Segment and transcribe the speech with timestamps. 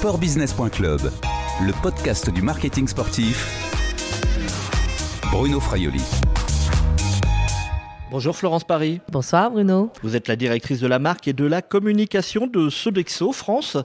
[0.00, 1.12] sportbusiness.club,
[1.60, 3.46] le podcast du marketing sportif.
[5.30, 6.00] Bruno Fraioli.
[8.10, 9.00] Bonjour Florence Paris.
[9.12, 9.92] Bonsoir Bruno.
[10.02, 13.76] Vous êtes la directrice de la marque et de la communication de Sodexo France.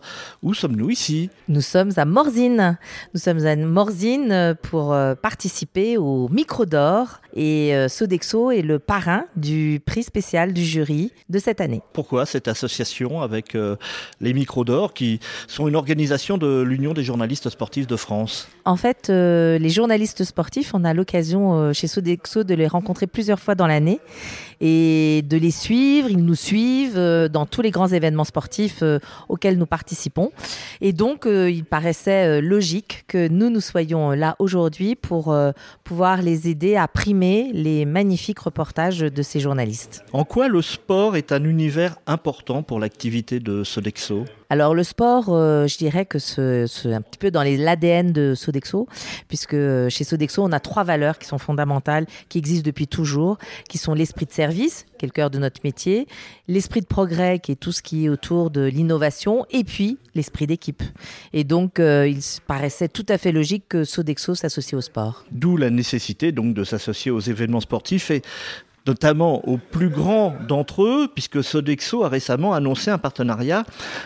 [0.42, 1.30] Où sommes-nous ici?
[1.50, 2.80] Nous sommes à Morzine.
[3.14, 8.80] Nous sommes à Morzine pour euh, participer au Micro d'Or et euh, Sodexo est le
[8.80, 11.82] parrain du prix spécial du jury de cette année.
[11.94, 13.76] Pourquoi cette association avec euh,
[14.22, 18.48] les Micros d'Or qui sont une organisation de l'Union des journalistes sportifs de France?
[18.66, 23.56] En fait, les journalistes sportifs, on a l'occasion chez Sodexo de les rencontrer plusieurs fois
[23.56, 24.00] dans l'année
[24.62, 26.10] et de les suivre.
[26.10, 29.00] Ils nous suivent euh, dans tous les grands événements sportifs euh,
[29.30, 30.32] auxquels nous participons.
[30.82, 35.36] Et donc, euh, il paraissait logique que nous, nous soyons là aujourd'hui pour
[35.84, 40.04] pouvoir les aider à primer les magnifiques reportages de ces journalistes.
[40.14, 44.26] En quoi le sport est un univers important pour l'activité de Sodexo?
[44.50, 48.88] Alors le sport, euh, je dirais que c'est un petit peu dans l'ADN de Sodexo,
[49.28, 53.38] puisque euh, chez Sodexo, on a trois valeurs qui sont fondamentales, qui existent depuis toujours,
[53.70, 56.08] qui sont l'esprit de service, qui est le cœur de notre métier,
[56.48, 60.48] l'esprit de progrès, qui est tout ce qui est autour de l'innovation, et puis l'esprit
[60.48, 60.84] d'équipe.
[61.34, 65.26] Et donc, euh, il paraissait tout à fait logique que Sodexo s'associe au sport.
[65.32, 68.12] D'où la nécessité donc de s'associer aux événements sportifs
[68.88, 73.64] notamment aux plus grands d'entre eux, puisque Sodexo a récemment annoncé un partenariat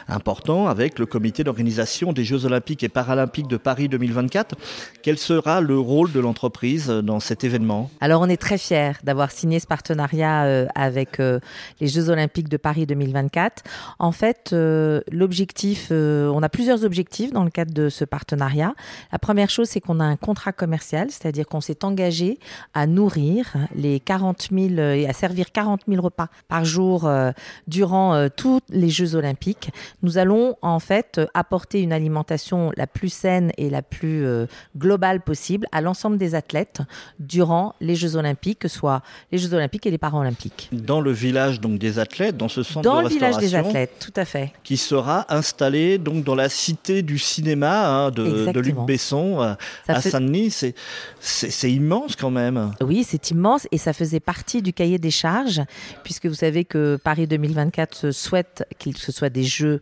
[0.08, 4.55] important avec le comité d'organisation des Jeux olympiques et paralympiques de Paris 2024.
[5.03, 7.89] Quel sera le rôle de l'entreprise dans cet événement?
[8.00, 11.39] Alors on est très fiers d'avoir signé ce partenariat euh, avec euh,
[11.81, 13.63] les Jeux olympiques de Paris 2024.
[14.00, 18.73] En fait, euh, l'objectif, on a plusieurs objectifs dans le cadre de ce partenariat.
[19.11, 22.39] La première chose, c'est qu'on a un contrat commercial, c'est-à-dire qu'on s'est engagé
[22.73, 27.31] à nourrir les 40 000 euh, et à servir 40 000 repas par jour euh,
[27.67, 29.72] durant euh, tous les Jeux olympiques.
[30.03, 34.25] Nous allons en fait apporter une alimentation la plus saine et la plus
[34.78, 36.81] globale possible à l'ensemble des athlètes
[37.19, 40.69] durant les Jeux olympiques, que ce soit les Jeux olympiques et les paralympiques.
[40.72, 43.31] Dans le village donc des athlètes, dans ce centre dans de restauration.
[43.31, 44.53] Dans le village des athlètes, tout à fait.
[44.63, 49.56] Qui sera installé donc dans la cité du cinéma hein, de, de, Luc Besson
[49.88, 50.74] à Saint-Denis.
[51.19, 52.72] C'est immense quand même.
[52.81, 55.62] Oui, c'est immense et ça faisait partie du cahier des charges,
[56.03, 59.81] puisque vous savez que Paris 2024 souhaite qu'il se soit des jeux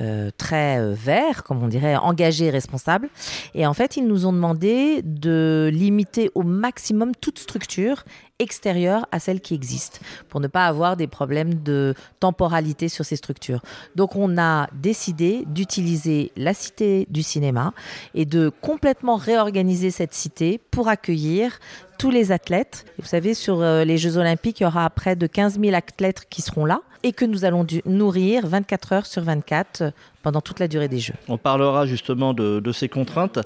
[0.00, 3.08] euh, très euh, verts, comme on dirait, engagés et responsables.
[3.54, 8.04] Et en fait, ils nous ont demandé de limiter au maximum toute structure
[8.38, 13.16] extérieure à celle qui existe, pour ne pas avoir des problèmes de temporalité sur ces
[13.16, 13.62] structures.
[13.94, 17.72] Donc on a décidé d'utiliser la cité du cinéma
[18.14, 21.58] et de complètement réorganiser cette cité pour accueillir
[21.98, 22.84] tous les athlètes.
[22.98, 26.26] Vous savez, sur euh, les Jeux Olympiques, il y aura près de 15 000 athlètes
[26.28, 29.92] qui seront là et que nous allons nourrir 24 heures sur 24
[30.26, 31.14] pendant toute la durée des Jeux.
[31.28, 33.38] On parlera justement de, ces contraintes.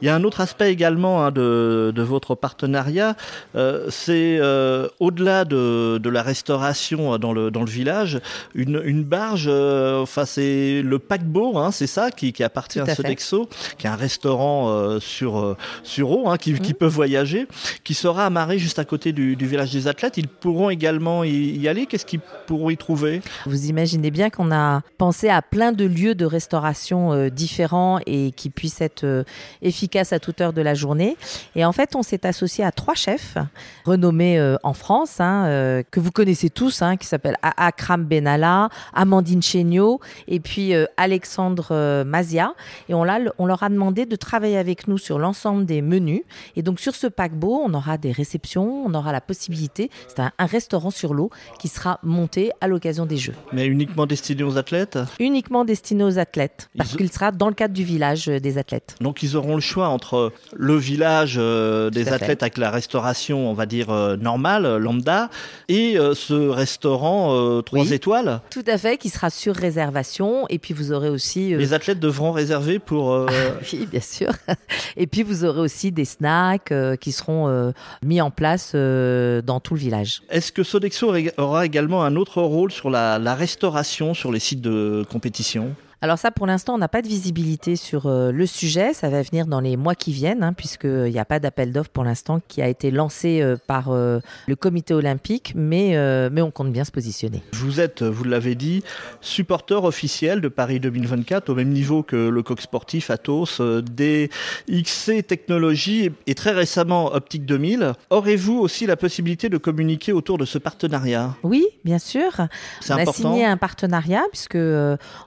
[0.00, 3.16] Il y a un autre aspect également hein, de, votre partenariat,
[3.54, 8.18] euh, c'est euh, au-delà de, la restauration dans le, dans le village,
[8.54, 13.90] une, barge, enfin c'est le paquebot, hein, c'est ça, qui, appartient à, Sodexo, qui est
[13.90, 16.76] un restaurant sur, sur eau, hein, qui, qui, mmh.
[16.76, 17.46] peut voyager,
[17.84, 20.16] qui sera amarré juste à côté du, village des athlètes.
[20.16, 21.84] Ils pourront également y, aller.
[21.84, 23.20] Qu'est-ce qu'ils pourront y trouver?
[23.44, 28.32] Vous imaginez bien qu'on a pensé à plein de lieux de restauration euh, différents et
[28.32, 29.24] qui puissent être euh,
[29.62, 31.16] efficaces à toute heure de la journée.
[31.56, 33.36] Et en fait, on s'est associé à trois chefs
[33.84, 39.42] renommés euh, en France, hein, que vous connaissez tous, hein, qui s'appellent Akram Benalla, Amandine
[39.42, 42.54] Chéniaud et puis Alexandre Mazia.
[42.88, 43.06] Et on,
[43.38, 46.22] on leur a demandé de travailler avec nous sur l'ensemble des menus.
[46.56, 50.32] Et donc sur ce paquebot, on aura des réceptions, on aura la possibilité, c'est un,
[50.38, 53.34] restaurant sur l'eau qui sera monté à l'occasion des Jeux.
[53.52, 54.98] Mais uniquement destiné aux athlètes?
[55.20, 58.96] Uniquement destiné aux athlètes, parce qu'il sera dans le cadre du village euh, des athlètes.
[59.00, 63.54] Donc ils auront le choix entre le village euh, des athlètes avec la restauration, on
[63.54, 65.30] va dire, euh, normale, lambda,
[65.68, 70.92] et ce restaurant 3 étoiles Tout à fait, qui sera sur réservation, et puis vous
[70.92, 71.54] aurez aussi...
[71.54, 73.26] Les athlètes devront réserver pour...
[73.72, 74.32] oui, bien sûr.
[74.96, 77.72] et puis vous aurez aussi des snacks qui seront euh,
[78.04, 80.22] mis en place euh, dans tout le village.
[80.30, 84.60] Est-ce que Sodexo aura également un autre rôle sur la, la restauration sur les sites
[84.60, 85.74] de compétition?
[86.02, 88.92] Alors ça, pour l'instant, on n'a pas de visibilité sur euh, le sujet.
[88.92, 91.90] Ça va venir dans les mois qui viennent, hein, puisqu'il n'y a pas d'appel d'offres
[91.90, 94.18] pour l'instant qui a été lancé euh, par euh,
[94.48, 95.96] le comité olympique, mais,
[96.30, 97.40] mais on compte bien se positionner.
[97.52, 98.82] Vous êtes, vous l'avez dit,
[99.20, 106.10] supporter officiel de Paris 2024, au même niveau que le coq sportif Atos, DXC Technologies
[106.26, 107.92] et, très récemment Optique 2000.
[108.10, 111.36] Aurez-vous aussi la possibilité de communiquer autour de ce partenariat?
[111.44, 112.32] Oui, bien sûr.
[112.80, 113.10] C'est on important.
[113.10, 114.58] a signé un partenariat, puisque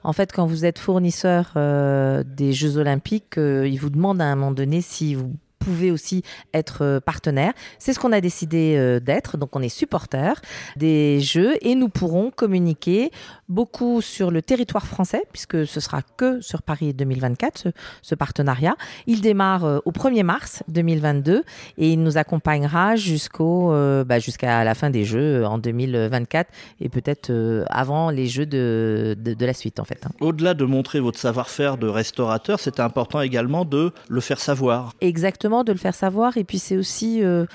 [0.03, 4.19] en fait, quand vous vous êtes fournisseur euh, des Jeux Olympiques, euh, ils vous demandent
[4.19, 5.31] à un moment donné si vous
[5.65, 6.21] pouvez aussi
[6.53, 7.53] être euh, partenaire.
[7.79, 9.37] C'est ce qu'on a décidé euh, d'être.
[9.37, 10.33] Donc, on est supporter
[10.75, 13.11] des Jeux et nous pourrons communiquer
[13.49, 17.69] beaucoup sur le territoire français, puisque ce sera que sur Paris 2024, ce,
[18.01, 18.75] ce partenariat.
[19.07, 21.43] Il démarre euh, au 1er mars 2022
[21.77, 26.49] et il nous accompagnera jusqu'au, euh, bah, jusqu'à la fin des Jeux en 2024
[26.81, 30.01] et peut-être euh, avant les Jeux de, de, de la suite, en fait.
[30.05, 30.11] hein.
[30.21, 34.93] Au-delà de montrer votre savoir-faire de restaurateur, c'est important également de le faire savoir.
[35.01, 36.37] Exactement, de le faire savoir.
[36.37, 37.45] Et puis c'est aussi, euh,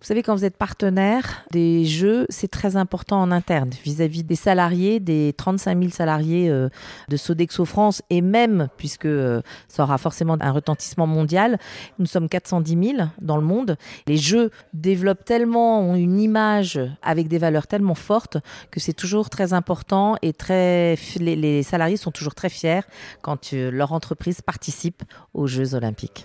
[0.00, 4.36] vous savez, quand vous êtes partenaire des jeux, c'est très important en interne vis-à-vis des
[4.36, 6.68] salariés, des 35 000 salariés euh,
[7.08, 11.58] de Sodexo France et même, puisque euh, ça aura forcément un retentissement mondial,
[11.98, 13.76] nous sommes 410 000 dans le monde.
[14.06, 18.38] Les jeux développent tellement, ont une image avec des valeurs tellement fortes
[18.70, 22.82] que c'est toujours très important et très, les, salariés sont toujours très fiers
[23.22, 25.02] quand leur entreprise participe
[25.34, 26.24] aux Jeux olympiques.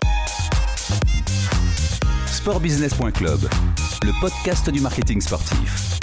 [2.43, 3.39] Sportbusiness.club,
[4.03, 5.97] le podcast du marketing sportif.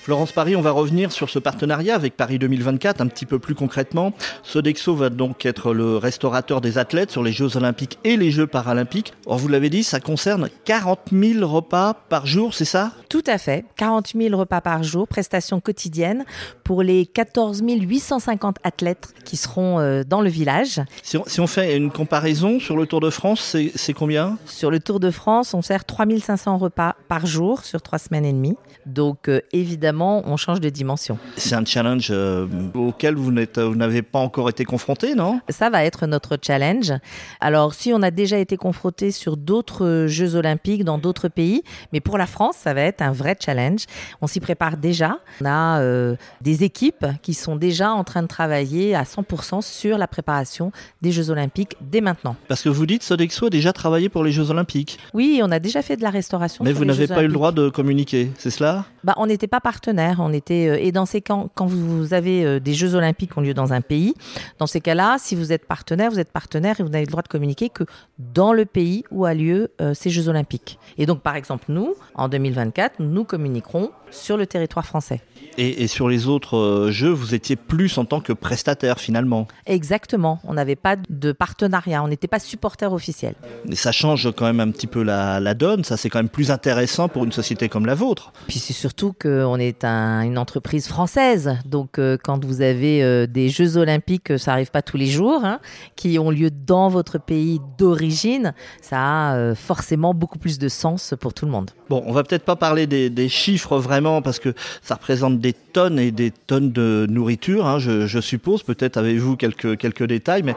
[0.00, 3.54] Florence Paris, on va revenir sur ce partenariat avec Paris 2024 un petit peu plus
[3.54, 4.14] concrètement.
[4.42, 8.46] Sodexo va donc être le restaurateur des athlètes sur les Jeux Olympiques et les Jeux
[8.46, 9.12] Paralympiques.
[9.26, 12.92] Or, vous l'avez dit, ça concerne 40 000 repas par jour, c'est ça?
[13.14, 13.64] Tout à fait.
[13.76, 16.24] 40 000 repas par jour, prestations quotidiennes
[16.64, 20.80] pour les 14 850 athlètes qui seront euh, dans le village.
[21.04, 24.36] si on, si on fait une comparaison sur le Tour de France, c'est combien?
[24.46, 28.24] Sur le Tour de France, on sert 3 500 repas par jour sur trois semaines
[28.24, 28.56] et demie.
[28.84, 31.16] Donc euh, évidemment, on change de dimension.
[31.36, 35.40] C'est un challenge euh, auquel vous n'avez pas encore été confronté, non?
[35.50, 36.92] Ça va être notre challenge.
[37.40, 41.62] Alors, si on a déjà été confronté sur d'autres Jeux olympiques dans d'autres pays,
[41.92, 43.84] mais pour la France, ça va être un vrai challenge.
[44.20, 45.18] On s'y prépare déjà.
[45.40, 49.98] On a euh, des équipes qui sont déjà en train de travailler à 100% sur
[49.98, 50.72] la préparation
[51.02, 52.36] des Jeux olympiques dès maintenant.
[52.48, 55.58] Parce que vous dites Sodexo a déjà travaillé pour les Jeux Olympiques, Oui, on a
[55.58, 56.64] déjà fait de la restauration.
[56.64, 58.84] mais sur vous n'avez pas eu le droit de communiquer, c'est cela?
[59.04, 60.16] Bah, on n'était pas partenaire.
[60.20, 63.38] On était euh, et dans ces quand, quand vous avez euh, des Jeux Olympiques qui
[63.38, 64.14] ont lieu dans un pays,
[64.58, 67.22] dans ces cas-là, si vous êtes partenaire, vous êtes partenaire et vous n'avez le droit
[67.22, 67.84] de communiquer que
[68.18, 70.78] dans le pays où a lieu euh, ces Jeux Olympiques.
[70.98, 75.20] Et donc, par exemple, nous, en 2024, nous communiquerons sur le territoire français.
[75.58, 79.46] et, et sur les autres euh, Jeux, vous étiez plus en tant que prestataire finalement.
[79.66, 80.38] Exactement.
[80.44, 82.02] On n'avait pas de partenariat.
[82.02, 83.34] On n'était pas supporter officiel.
[83.68, 86.28] Et ça change quand même un petit peu la, la donne, ça c'est quand même
[86.28, 88.32] plus intéressant pour une société comme la vôtre.
[88.48, 91.56] Puis c'est surtout qu'on est un- une entreprise française.
[91.64, 95.44] Donc euh, quand vous avez euh, des Jeux olympiques, ça arrive pas tous les jours,
[95.44, 95.60] hein,
[95.96, 101.14] qui ont lieu dans votre pays d'origine, ça a euh, forcément beaucoup plus de sens
[101.20, 101.70] pour tout le monde.
[101.88, 105.98] Bon, on va peut-être pas parler des, chiffres vraiment parce que ça représente des tonnes
[105.98, 108.62] et des tonnes de nourriture, hein, je, suppose.
[108.62, 110.54] Peut-être avez-vous quelques, quelques détails, mais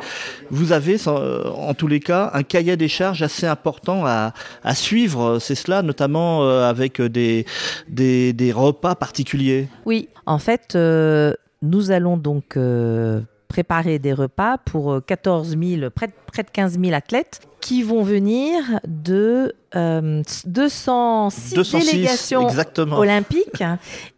[0.49, 4.33] vous avez en tous les cas un cahier des charges assez important à,
[4.63, 5.39] à suivre.
[5.39, 7.45] C'est cela, notamment euh, avec des,
[7.87, 9.67] des, des repas particuliers.
[9.85, 15.89] Oui, en fait, euh, nous allons donc euh, préparer des repas pour euh, 14 000,
[15.89, 22.97] près près de 15 000 athlètes qui vont venir de euh, 206 206, délégations exactement.
[22.97, 23.61] olympiques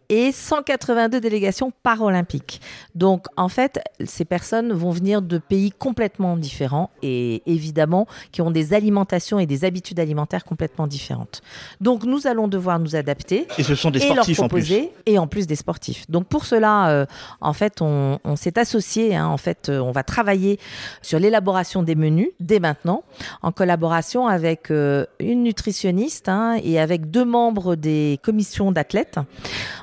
[0.09, 2.61] et 182 délégations paralympiques.
[2.95, 8.51] Donc en fait, ces personnes vont venir de pays complètement différents et évidemment qui ont
[8.51, 11.41] des alimentations et des habitudes alimentaires complètement différentes.
[11.79, 14.71] Donc nous allons devoir nous adapter Et ce sont des sportifs en plus.
[15.05, 16.09] et en plus des sportifs.
[16.09, 17.05] Donc pour cela, euh,
[17.41, 19.15] en fait, on, on s'est associé.
[19.15, 19.27] hein.
[19.27, 20.59] en fait, euh, on va travailler
[21.01, 23.03] sur l'élaboration des menus dès maintenant,
[23.41, 29.19] en collaboration avec euh, une nutritionniste hein, et avec deux membres des commissions d'athlètes.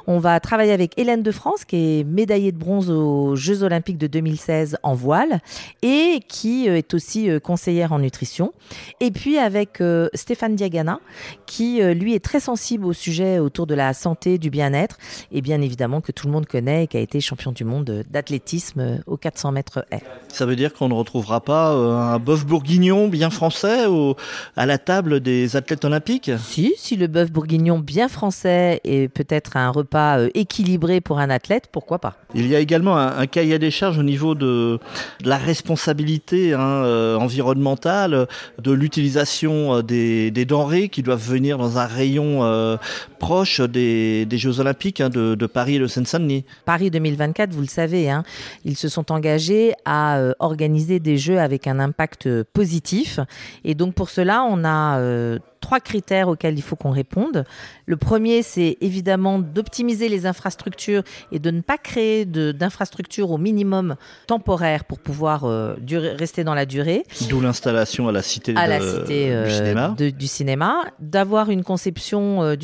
[0.07, 3.99] On va travailler avec Hélène de France, qui est médaillée de bronze aux Jeux Olympiques
[3.99, 5.41] de 2016 en voile
[5.83, 8.53] et qui euh, est aussi euh, conseillère en nutrition.
[9.01, 11.01] Et puis avec euh, Stéphane Diagana,
[11.47, 14.97] qui lui est très sensible au sujet autour de la santé, du bien-être,
[15.33, 18.05] et bien évidemment que tout le monde connaît et qui a été champion du monde
[18.11, 20.03] d'athlétisme aux 400 mètres haies.
[20.29, 24.17] Ça veut dire qu'on ne retrouvera pas un bœuf bourguignon bien français au-
[24.57, 26.31] à la table des athlètes olympiques?
[26.39, 31.31] Si, si le bœuf bourguignon bien français est peut-être un repas euh, équilibré pour un
[31.31, 32.15] athlète, pourquoi pas?
[32.35, 34.79] Il y a également un, cahier des charges au niveau de,
[35.25, 38.27] la responsabilité hein, euh, environnementale,
[38.63, 42.79] de l'utilisation euh, des, denrées qui doivent venir dans un rayon
[43.19, 46.45] proche des, Jeux Olympiques hein, de, Paris et de Seine-Saint-Denis.
[46.65, 48.23] Paris 2024, vous le savez, hein,
[48.65, 53.21] ils se sont engagés à euh, organiser des Jeux avec un impact positif.
[53.65, 57.45] Et donc pour cela, on a euh, trois critères auxquels il faut qu'on réponde.
[57.87, 63.97] Le premier, c'est évidemment d'optimiser les infrastructures et de ne pas créer d'infrastructures au minimum
[64.27, 65.75] temporaire pour pouvoir euh,
[66.17, 67.05] rester dans la durée.
[67.29, 69.95] D'où l'installation à la cité, à la cité du cinéma.
[69.99, 70.85] du cinéma.
[71.01, 72.57] D'avoir une conception euh,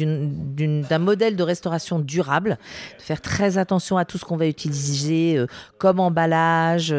[0.43, 2.59] d'un modèle de restauration durable,
[2.99, 5.47] de faire très attention à tout ce qu'on va utiliser euh,
[5.79, 6.95] comme emballage,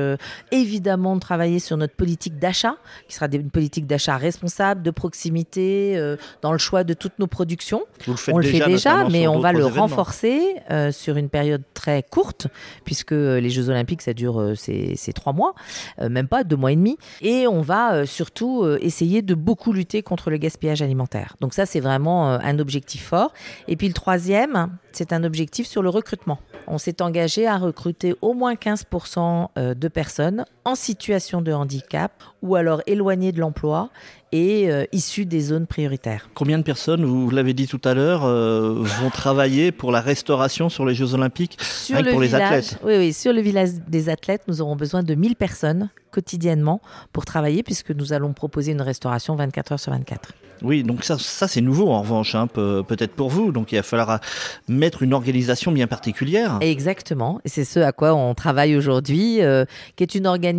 [0.52, 2.76] évidemment de travailler sur notre politique d'achat,
[3.08, 7.28] qui sera une politique d'achat responsable, de proximité, euh, dans le choix de toutes nos
[7.28, 7.84] productions.
[8.08, 12.04] le on le fait déjà, mais on va le renforcer euh, sur une période très
[12.04, 12.48] courte,
[12.86, 15.54] puisque les Jeux Olympiques, ça dure euh, c'est trois mois,
[16.00, 16.98] même pas deux mois et demi.
[17.22, 21.36] Et on va surtout essayer de beaucoup lutter contre le gaspillage alimentaire.
[21.42, 23.33] Donc ça, c'est vraiment un objectif fort.
[23.68, 26.40] Et puis le troisième, c'est un objectif sur le recrutement.
[26.68, 32.56] On s'est engagé à recruter au moins 15% de personnes en situation de handicap ou
[32.56, 33.90] alors éloignées de l'emploi
[34.32, 36.30] et euh, issus des zones prioritaires.
[36.34, 40.70] Combien de personnes, vous l'avez dit tout à l'heure, euh, vont travailler pour la restauration
[40.70, 42.80] sur les Jeux Olympiques sur le pour les athlètes?
[42.84, 47.26] Oui, oui, sur le village des athlètes, nous aurons besoin de 1000 personnes quotidiennement pour
[47.26, 50.34] travailler puisque nous allons proposer une restauration 24 heures sur 24.
[50.62, 53.52] Oui, donc ça, ça c'est nouveau en revanche, hein, peut-être pour vous.
[53.52, 54.20] Donc il va falloir
[54.68, 56.58] mettre une organisation bien particulière.
[56.62, 59.66] Exactement, et c'est ce à quoi on travaille aujourd'hui, euh,
[59.96, 60.53] qui est une organisation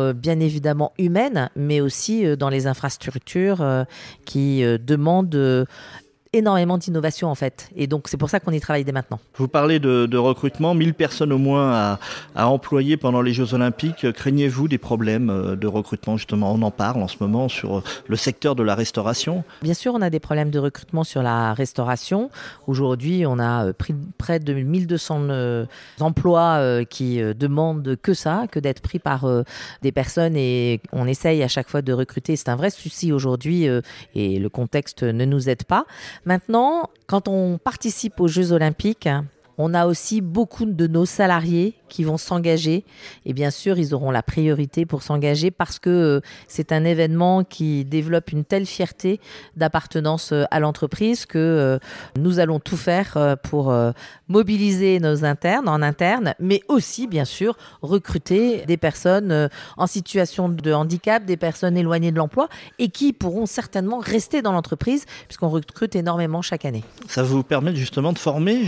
[0.00, 3.64] euh, bien évidemment humaine, mais aussi euh, dans les infrastructures
[4.24, 5.66] qui demandent
[6.32, 7.68] énormément d'innovation en fait.
[7.74, 9.18] Et donc c'est pour ça qu'on y travaille dès maintenant.
[9.34, 11.98] Vous parlez de, recrutement, 1000 personnes au moins à,
[12.36, 14.12] à, employer pendant les Jeux Olympiques.
[14.12, 16.52] Craignez-vous des problèmes euh, de recrutement justement?
[16.52, 19.42] On en parle en ce moment sur euh, le secteur de la restauration.
[19.62, 22.30] Bien sûr, on a des problèmes de recrutement sur la restauration.
[22.68, 25.10] Aujourd'hui, on a euh, pris près de 1200
[26.00, 29.26] emplois qui demandent que ça, que d'être pris par
[29.82, 32.36] des personnes et on essaye à chaque fois de recruter.
[32.36, 33.66] C'est un vrai souci aujourd'hui
[34.14, 35.86] et le contexte ne nous aide pas.
[36.24, 39.08] Maintenant, quand on participe aux Jeux olympiques,
[39.58, 42.84] on a aussi beaucoup de nos salariés qui vont s'engager.
[43.26, 47.44] Et bien sûr, ils auront la priorité pour s'engager parce que euh, c'est un événement
[47.44, 49.20] qui développe une telle fierté
[49.56, 51.78] d'appartenance euh, à l'entreprise que euh,
[52.18, 53.74] nous allons tout faire pour
[54.28, 60.72] mobiliser nos internes en interne, mais aussi, bien sûr, recruter des personnes en situation de
[60.72, 65.96] handicap, des personnes éloignées de l'emploi et qui pourront certainement rester dans l'entreprise puisqu'on recrute
[65.96, 66.84] énormément chaque année.
[67.08, 68.60] Ça vous permet justement de former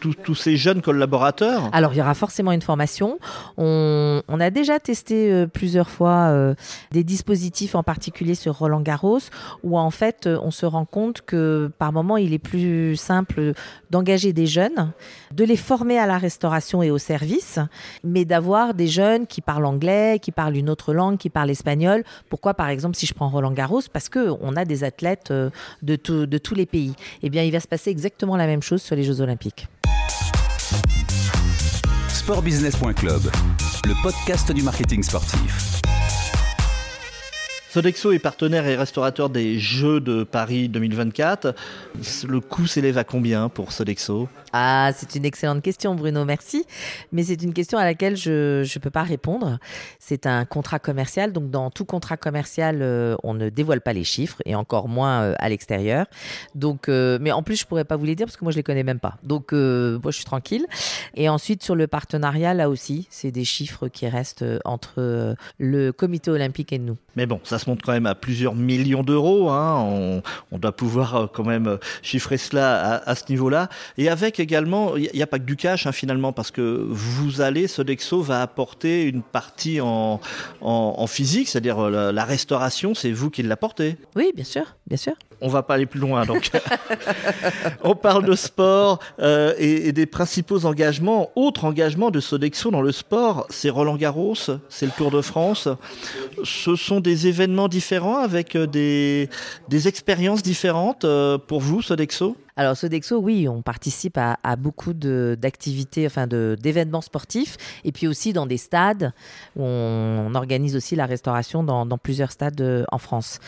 [0.00, 1.68] tous ces jeunes collaborateurs?
[1.72, 3.18] Alors, il y aura forcément une formation.
[3.56, 6.54] On, a déjà testé euh, plusieurs fois euh,
[6.90, 9.20] des dispositifs, en particulier sur Roland Garros,
[9.62, 13.52] où en fait euh, on se rend compte que par moment il est plus simple
[13.90, 14.92] d'engager des jeunes,
[15.32, 17.58] de les former à la restauration et au service,
[18.02, 22.04] mais d'avoir des jeunes qui parlent anglais, qui parlent une autre langue, qui parlent espagnol.
[22.28, 23.82] Pourquoi par exemple si je prends Roland Garros?
[23.92, 25.50] Parce qu'on a des athlètes de,
[25.82, 26.94] de tous les pays.
[27.22, 29.68] Eh bien il va se passer exactement la même chose sur les Jeux olympiques
[32.24, 33.30] sportbusiness.club,
[33.84, 35.73] le podcast du marketing sportif.
[37.74, 41.56] Sodexo est partenaire et restaurateur des Jeux de Paris 2024.
[42.24, 44.28] Le coût s'élève à combien pour Sodexo?
[44.52, 46.64] Ah, c'est une excellente question, Bruno, merci.
[47.10, 49.58] Mais c'est une question à laquelle je ne peux pas répondre.
[49.98, 51.32] C'est un contrat commercial.
[51.32, 55.22] Donc, dans tout contrat commercial, euh, on ne dévoile pas les chiffres et encore moins
[55.22, 56.06] euh, à l'extérieur.
[56.54, 58.56] Donc, euh, mais en plus, je pourrais pas vous les dire parce que moi, je
[58.56, 59.16] les connais même pas.
[59.24, 60.66] Donc, moi, je suis tranquille.
[61.16, 66.30] Et ensuite, sur le partenariat, là aussi, c'est des chiffres qui restent entre le comité
[66.30, 66.96] olympique et nous.
[67.16, 69.50] Mais bon, ça se quand même à plusieurs millions d'euros.
[69.50, 70.22] Hein.
[70.52, 73.68] On, doit pouvoir quand même chiffrer cela à, ce niveau-là.
[73.98, 77.40] Et avec également, il n'y a pas que du cash hein, finalement, parce que vous
[77.40, 80.20] allez, Sodexo va apporter une partie en,
[80.60, 83.96] en, physique, c'est-à-dire euh, la, restauration, c'est vous qui l'apportez.
[84.16, 85.14] Oui, bien sûr, bien sûr.
[85.44, 86.50] On va pas aller plus loin, donc.
[87.84, 91.32] On parle de sport euh, et, des principaux engagements.
[91.36, 95.68] Autre engagement de Sodexo dans le sport, c'est Roland Garros, c'est le Tour de France.
[96.44, 99.28] Ce sont des événements différents avec euh, des,
[99.68, 101.04] des expériences différentes
[101.46, 102.38] pour vous, Sodexo?
[102.56, 108.46] Alors Sodexo, oui, on participe à, beaucoup d'activités, enfin d'événements sportifs, et puis aussi dans
[108.46, 109.12] des stades
[109.56, 113.40] où on, organise aussi la restauration dans, plusieurs stades euh, en France.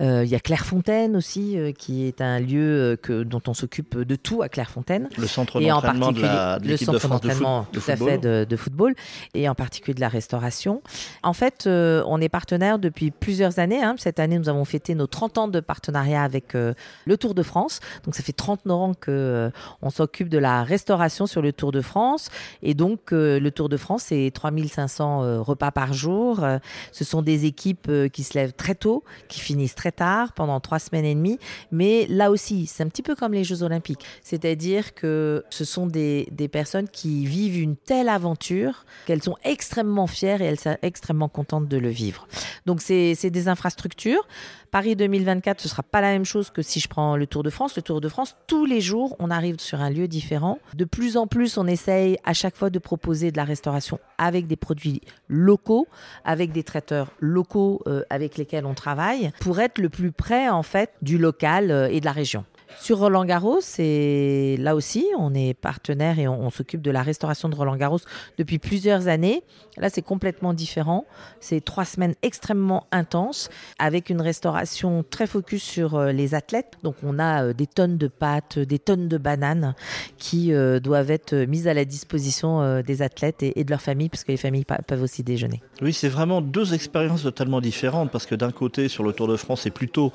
[0.00, 3.98] Euh, il y a Clairefontaine aussi, euh, qui est un lieu que, dont on s'occupe
[3.98, 5.08] de tout à Clairefontaine.
[5.16, 8.94] Le centre d'entraînement de, la, le centre d'entraînement tout à fait de, football,
[9.32, 10.82] et en particulier de la restauration.
[11.22, 13.82] En fait, on est partenaire depuis plusieurs années.
[13.82, 13.94] Hein.
[13.96, 17.80] Cette année, nous avons fêté nos 30 ans de partenariat avec le Tour de France.
[18.04, 19.50] Donc ça fait 30 39 ans que
[19.82, 22.28] on s'occupe de la restauration sur le Tour de France.
[22.62, 26.44] Et donc, le Tour de France, c'est 3500 repas par jour.
[26.92, 30.78] ce sont des équipes qui se lèvent très tôt, qui finissent très tard, pendant trois
[30.78, 31.38] semaines et demie.
[31.70, 34.04] Mais là aussi, c'est un petit peu comme les Jeux Olympiques.
[34.22, 40.42] C'est-à-dire que ce sont des personnes qui vivent une telle aventure qu'elles sont extrêmement fières
[40.42, 42.26] et elles sont extrêmement contentes de le vivre.
[42.66, 44.26] Donc, c'est des infrastructures.
[44.70, 47.50] Paris 2024, ce sera pas la même chose que si je prends le Tour de
[47.50, 47.74] France.
[47.74, 50.60] Le Tour de France, tous les jours, on arrive sur un lieu différent.
[50.74, 54.46] De plus en plus, on essaye à chaque fois de proposer de la restauration avec
[54.46, 55.88] des produits locaux,
[56.24, 60.62] avec des traiteurs locaux euh, avec lesquels on travaille, pour être le plus près en
[60.62, 62.44] fait du local euh, et de la région.
[62.78, 67.48] Sur Roland Garros, c'est là aussi, on est partenaire et on, s'occupe de la restauration
[67.48, 68.00] de Roland Garros
[68.38, 69.42] depuis plusieurs années.
[69.76, 71.04] Là, c'est complètement différent.
[71.40, 76.74] C'est trois semaines extrêmement intenses avec une restauration très focus sur euh, les athlètes.
[76.82, 79.74] Donc, on a euh, des tonnes de pâtes, des tonnes de bananes
[80.18, 84.24] qui euh, doivent être mises à la disposition des athlètes et, de leurs familles, parce
[84.24, 85.62] que les familles peuvent aussi déjeuner.
[85.82, 89.36] Oui, c'est vraiment deux expériences totalement différentes, parce que d'un côté, sur le Tour de
[89.36, 90.12] France, c'est plutôt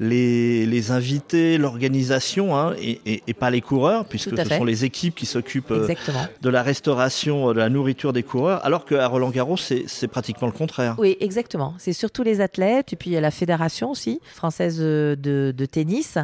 [0.00, 1.91] les, les invités, l'organisation
[2.38, 5.88] Hein, et, pas les coureurs, puisque ce sont les équipes qui s'occupent euh,
[6.40, 10.46] de la restauration, euh, de la nourriture des coureurs, alors qu'à Roland Garros, c'est pratiquement
[10.46, 10.94] le contraire.
[10.98, 11.74] Oui, exactement.
[11.78, 15.66] C'est surtout les athlètes, et puis il y a la fédération aussi, française euh, de,
[15.66, 16.18] tennis,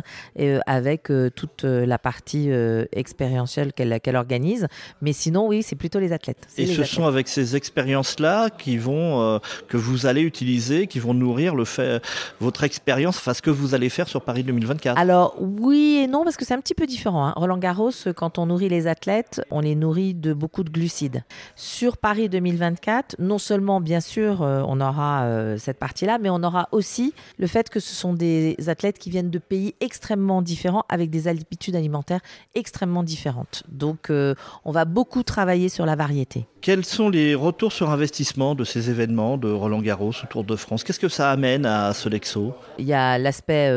[0.66, 2.50] avec toute la partie
[2.92, 4.66] expérientielle qu'elle organise.
[5.00, 6.46] Mais sinon, oui, c'est plutôt les athlètes.
[6.56, 11.54] Et ce sont avec ces expériences-là qui vont, que vous allez utiliser, qui vont nourrir
[11.54, 12.02] le fait,
[12.40, 16.24] votre expérience, enfin ce que vous allez faire sur Paris 2024 Alors, oui et non,
[16.24, 17.26] parce que c'est un petit peu différent.
[17.26, 17.32] Hein.
[17.36, 21.24] Roland Garros, quand on nourrit les athlètes, on les nourrit de beaucoup de glucides.
[21.56, 26.42] Sur Paris 2024, non seulement, bien sûr, euh, on aura euh, cette partie-là, mais on
[26.42, 30.84] aura aussi le fait que ce sont des athlètes qui viennent de pays extrêmement différents,
[30.88, 32.20] avec des habitudes alimentaires
[32.54, 33.64] extrêmement différentes.
[33.68, 34.34] Donc, euh,
[34.64, 36.46] on va beaucoup travailler sur la variété.
[36.60, 40.56] Quels sont les retours sur investissement de ces événements de Roland Garros ou Tour de
[40.56, 40.82] France?
[40.82, 43.72] Qu'est-ce que ça amène à Solexo Il y a l'aspect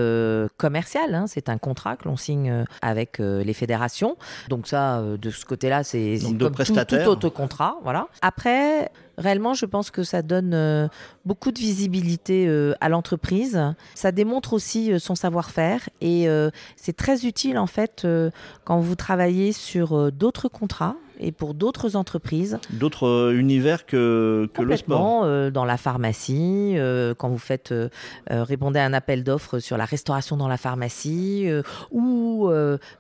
[0.57, 1.25] commercial, hein.
[1.27, 4.17] c'est un contrat que l'on signe euh, avec euh, les fédérations.
[4.49, 7.77] Donc ça, euh, de ce côté-là, c'est comme tout, tout, autre contrat.
[7.83, 8.07] Voilà.
[8.21, 10.89] Après, réellement, je pense que ça donne
[11.25, 12.49] beaucoup de visibilité
[12.81, 13.61] à l'entreprise.
[13.95, 16.27] Ça démontre aussi son savoir-faire et
[16.75, 18.07] c'est très utile en fait
[18.63, 22.59] quand vous travaillez sur d'autres contrats et pour d'autres entreprises.
[22.71, 27.73] D'autres euh, univers que, que le sport euh, Dans la pharmacie, euh, quand vous faites
[28.29, 31.47] répondez à un appel d'offres sur la restauration dans la pharmacie
[31.91, 32.49] ou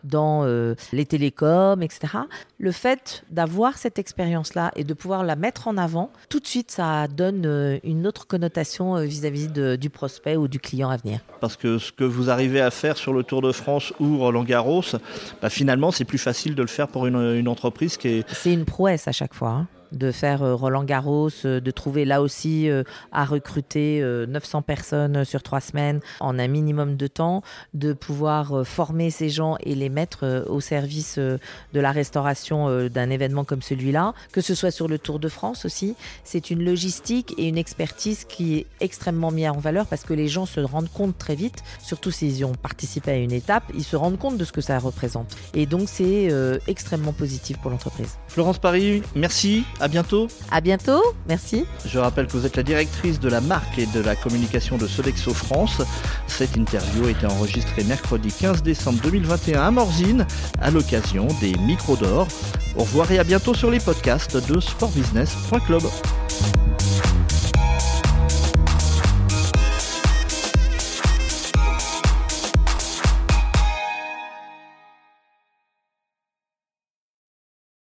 [0.03, 0.45] dans
[0.91, 2.17] les télécoms, etc.
[2.57, 6.71] Le fait d'avoir cette expérience-là et de pouvoir la mettre en avant, tout de suite,
[6.71, 11.19] ça donne une autre connotation vis-à-vis du prospect ou du client à venir.
[11.39, 14.43] Parce que ce que vous arrivez à faire sur le Tour de France ou Roland
[14.43, 14.83] Garros,
[15.41, 18.53] bah, finalement, c'est plus facile de le faire pour une, une entreprise qui est c'est
[18.53, 19.49] une prouesse à chaque fois.
[19.49, 24.61] Hein de faire euh, Roland Garros, euh, de trouver là aussi euh, à recruter 900
[24.61, 29.75] personnes sur trois semaines en un minimum de temps, de pouvoir former ces gens et
[29.75, 31.39] les mettre au service de
[31.73, 35.95] la restauration d'un événement comme celui-là, que ce soit sur le Tour de France aussi.
[36.23, 40.27] C'est une logistique et une expertise qui est extrêmement mise en valeur parce que les
[40.27, 43.95] gens se rendent compte très vite, surtout s'ils ont participé à une étape, ils se
[43.95, 45.35] rendent compte de ce que ça représente.
[45.53, 46.29] Et donc c'est
[46.67, 48.17] extrêmement positif pour l'entreprise.
[48.27, 49.63] Florence Paris, merci.
[49.81, 50.27] À bientôt.
[50.51, 51.01] À bientôt.
[51.27, 51.65] Merci.
[51.85, 54.85] Je rappelle que vous êtes la directrice de la marque et de la communication de
[54.85, 55.81] Sodexo France.
[56.27, 60.27] Cette interview a été enregistrée mercredi 15 décembre 2021 à Morzine
[60.61, 62.27] à l'occasion des Micros d'Or.
[62.75, 65.81] Au revoir et à bientôt sur les podcasts de sportbusiness.club.